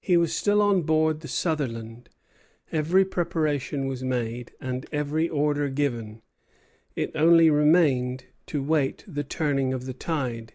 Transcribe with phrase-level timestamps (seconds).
[0.00, 2.10] He was still on board the "Sutherland."
[2.72, 6.20] Every preparation was made, and every order given;
[6.94, 10.52] it only remained to wait the turning of the tide.